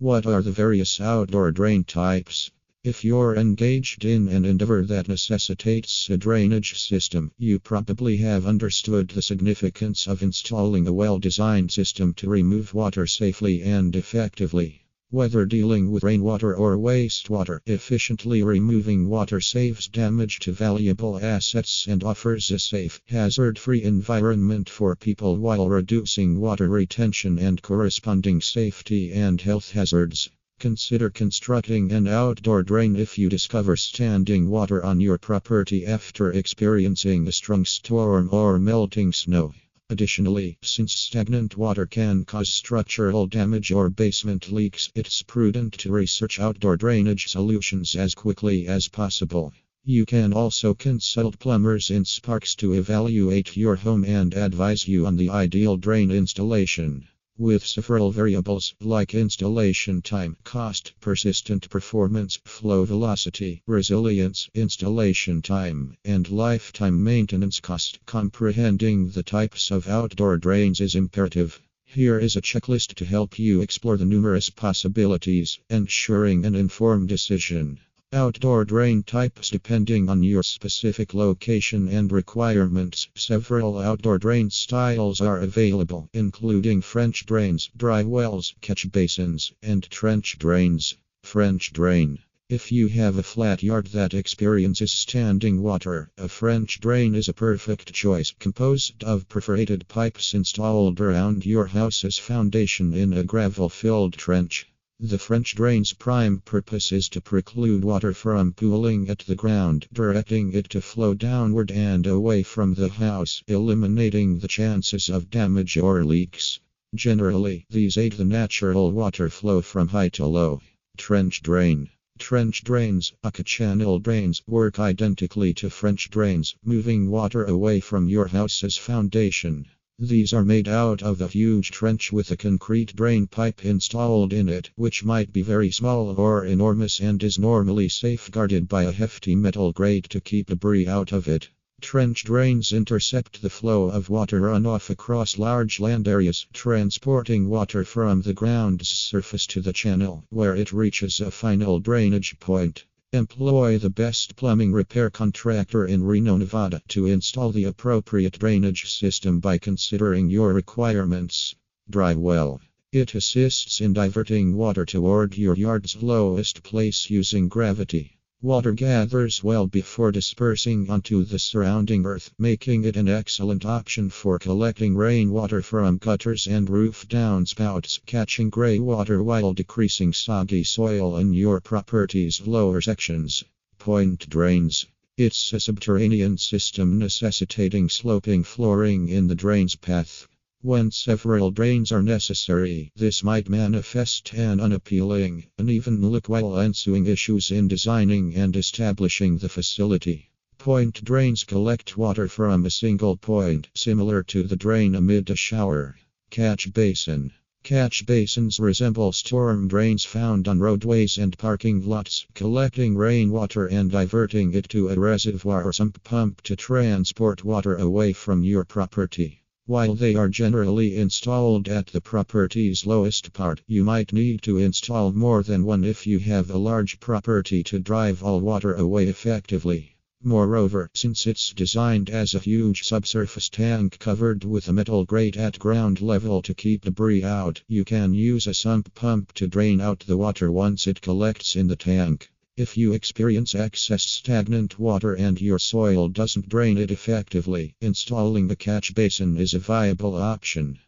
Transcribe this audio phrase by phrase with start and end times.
[0.00, 2.50] What are the various outdoor drain types?
[2.82, 9.08] If you're engaged in an endeavor that necessitates a drainage system, you probably have understood
[9.10, 14.79] the significance of installing a well designed system to remove water safely and effectively.
[15.12, 22.04] Whether dealing with rainwater or wastewater, efficiently removing water saves damage to valuable assets and
[22.04, 29.10] offers a safe, hazard free environment for people while reducing water retention and corresponding safety
[29.12, 30.30] and health hazards.
[30.60, 37.26] Consider constructing an outdoor drain if you discover standing water on your property after experiencing
[37.26, 39.52] a strong storm or melting snow.
[39.90, 46.38] Additionally, since stagnant water can cause structural damage or basement leaks, it's prudent to research
[46.38, 49.52] outdoor drainage solutions as quickly as possible.
[49.84, 55.16] You can also consult plumbers in Sparks to evaluate your home and advise you on
[55.16, 57.08] the ideal drain installation.
[57.42, 66.30] With several variables like installation time, cost, persistent performance, flow velocity, resilience, installation time, and
[66.30, 71.58] lifetime maintenance cost, comprehending the types of outdoor drains is imperative.
[71.86, 77.80] Here is a checklist to help you explore the numerous possibilities, ensuring an informed decision.
[78.12, 83.06] Outdoor drain types depending on your specific location and requirements.
[83.14, 90.40] Several outdoor drain styles are available, including French drains, dry wells, catch basins, and trench
[90.40, 90.96] drains.
[91.22, 92.18] French drain.
[92.48, 97.32] If you have a flat yard that experiences standing water, a French drain is a
[97.32, 104.14] perfect choice, composed of perforated pipes installed around your house's foundation in a gravel filled
[104.14, 104.66] trench.
[105.02, 110.52] The French drain's prime purpose is to preclude water from pooling at the ground, directing
[110.52, 116.04] it to flow downward and away from the house, eliminating the chances of damage or
[116.04, 116.60] leaks.
[116.94, 120.60] Generally, these aid the natural water flow from high to low.
[120.98, 121.88] Trench drain.
[122.18, 128.26] Trench drains, aka channel drains, work identically to French drains, moving water away from your
[128.26, 129.66] house's foundation.
[130.02, 134.48] These are made out of a huge trench with a concrete drain pipe installed in
[134.48, 139.36] it, which might be very small or enormous and is normally safeguarded by a hefty
[139.36, 141.50] metal grate to keep debris out of it.
[141.82, 148.22] Trench drains intercept the flow of water runoff across large land areas, transporting water from
[148.22, 152.86] the ground's surface to the channel, where it reaches a final drainage point.
[153.12, 159.40] Employ the best plumbing repair contractor in Reno, Nevada to install the appropriate drainage system
[159.40, 161.56] by considering your requirements.
[161.90, 162.60] Dry well.
[162.92, 168.19] It assists in diverting water toward your yard's lowest place using gravity.
[168.42, 174.38] Water gathers well before dispersing onto the surrounding earth, making it an excellent option for
[174.38, 181.34] collecting rainwater from gutters and roof downspouts, catching gray water while decreasing soggy soil in
[181.34, 183.44] your property's lower sections.
[183.78, 184.86] Point drains.
[185.18, 190.26] It's a subterranean system necessitating sloping flooring in the drain's path.
[190.62, 197.50] When several drains are necessary, this might manifest an unappealing, uneven look while ensuing issues
[197.50, 200.28] in designing and establishing the facility.
[200.58, 205.96] Point drains collect water from a single point, similar to the drain amid a shower.
[206.28, 207.32] Catch basin.
[207.62, 214.52] Catch basins resemble storm drains found on roadways and parking lots, collecting rainwater and diverting
[214.52, 219.39] it to a reservoir or sump pump to transport water away from your property.
[219.70, 225.12] While they are generally installed at the property's lowest part, you might need to install
[225.12, 229.94] more than one if you have a large property to drive all water away effectively.
[230.24, 235.60] Moreover, since it's designed as a huge subsurface tank covered with a metal grate at
[235.60, 240.00] ground level to keep debris out, you can use a sump pump to drain out
[240.00, 242.28] the water once it collects in the tank.
[242.60, 248.54] If you experience excess stagnant water and your soil doesn't drain it effectively, installing a
[248.54, 250.78] catch basin is a viable option.